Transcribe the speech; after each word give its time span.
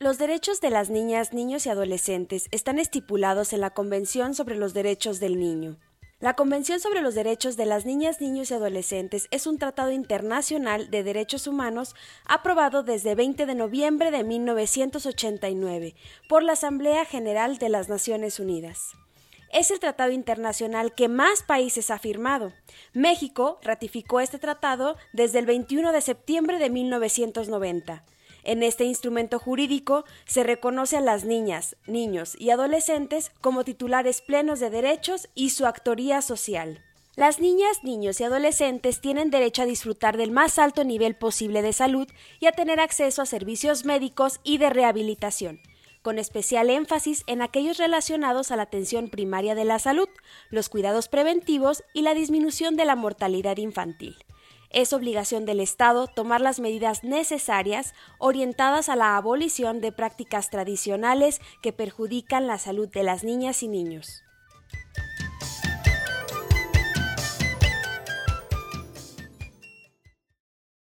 Los 0.00 0.16
derechos 0.16 0.60
de 0.60 0.70
las 0.70 0.90
niñas, 0.90 1.32
niños 1.32 1.66
y 1.66 1.70
adolescentes 1.70 2.46
están 2.52 2.78
estipulados 2.78 3.52
en 3.52 3.60
la 3.60 3.70
Convención 3.70 4.32
sobre 4.32 4.54
los 4.54 4.72
Derechos 4.72 5.18
del 5.18 5.40
Niño. 5.40 5.76
La 6.20 6.34
Convención 6.34 6.78
sobre 6.78 7.00
los 7.00 7.16
Derechos 7.16 7.56
de 7.56 7.66
las 7.66 7.84
Niñas, 7.84 8.20
Niños 8.20 8.52
y 8.52 8.54
Adolescentes 8.54 9.26
es 9.32 9.48
un 9.48 9.58
tratado 9.58 9.90
internacional 9.90 10.88
de 10.92 11.02
derechos 11.02 11.48
humanos 11.48 11.96
aprobado 12.26 12.84
desde 12.84 13.16
20 13.16 13.44
de 13.44 13.54
noviembre 13.56 14.12
de 14.12 14.22
1989 14.22 15.96
por 16.28 16.44
la 16.44 16.52
Asamblea 16.52 17.04
General 17.04 17.58
de 17.58 17.68
las 17.68 17.88
Naciones 17.88 18.38
Unidas. 18.38 18.92
Es 19.52 19.72
el 19.72 19.80
tratado 19.80 20.12
internacional 20.12 20.94
que 20.94 21.08
más 21.08 21.42
países 21.42 21.90
ha 21.90 21.98
firmado. 21.98 22.52
México 22.92 23.58
ratificó 23.62 24.20
este 24.20 24.38
tratado 24.38 24.94
desde 25.12 25.40
el 25.40 25.46
21 25.46 25.90
de 25.90 26.02
septiembre 26.02 26.60
de 26.60 26.70
1990. 26.70 28.04
En 28.48 28.62
este 28.62 28.84
instrumento 28.84 29.38
jurídico 29.38 30.06
se 30.24 30.42
reconoce 30.42 30.96
a 30.96 31.02
las 31.02 31.26
niñas, 31.26 31.76
niños 31.86 32.34
y 32.38 32.48
adolescentes 32.48 33.30
como 33.42 33.62
titulares 33.62 34.22
plenos 34.22 34.58
de 34.58 34.70
derechos 34.70 35.28
y 35.34 35.50
su 35.50 35.66
actoría 35.66 36.22
social. 36.22 36.82
Las 37.14 37.40
niñas, 37.40 37.84
niños 37.84 38.22
y 38.22 38.24
adolescentes 38.24 39.02
tienen 39.02 39.28
derecho 39.28 39.60
a 39.60 39.66
disfrutar 39.66 40.16
del 40.16 40.30
más 40.30 40.58
alto 40.58 40.82
nivel 40.82 41.14
posible 41.14 41.60
de 41.60 41.74
salud 41.74 42.08
y 42.40 42.46
a 42.46 42.52
tener 42.52 42.80
acceso 42.80 43.20
a 43.20 43.26
servicios 43.26 43.84
médicos 43.84 44.40
y 44.44 44.56
de 44.56 44.70
rehabilitación, 44.70 45.60
con 46.00 46.18
especial 46.18 46.70
énfasis 46.70 47.24
en 47.26 47.42
aquellos 47.42 47.76
relacionados 47.76 48.50
a 48.50 48.56
la 48.56 48.62
atención 48.62 49.10
primaria 49.10 49.54
de 49.56 49.66
la 49.66 49.78
salud, 49.78 50.08
los 50.48 50.70
cuidados 50.70 51.08
preventivos 51.08 51.84
y 51.92 52.00
la 52.00 52.14
disminución 52.14 52.76
de 52.76 52.86
la 52.86 52.96
mortalidad 52.96 53.58
infantil. 53.58 54.16
Es 54.70 54.92
obligación 54.92 55.46
del 55.46 55.60
Estado 55.60 56.06
tomar 56.06 56.40
las 56.40 56.60
medidas 56.60 57.02
necesarias 57.02 57.94
orientadas 58.18 58.88
a 58.88 58.96
la 58.96 59.16
abolición 59.16 59.80
de 59.80 59.92
prácticas 59.92 60.50
tradicionales 60.50 61.40
que 61.62 61.72
perjudican 61.72 62.46
la 62.46 62.58
salud 62.58 62.88
de 62.88 63.02
las 63.02 63.24
niñas 63.24 63.62
y 63.62 63.68
niños. 63.68 64.27